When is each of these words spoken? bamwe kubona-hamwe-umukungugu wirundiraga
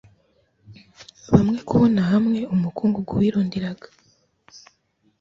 bamwe 1.33 1.57
kubona-hamwe-umukungugu 1.67 3.13
wirundiraga 3.21 3.87